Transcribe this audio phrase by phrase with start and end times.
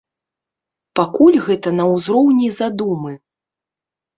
[0.99, 3.13] Пакуль гэта на ўзроўні задумы.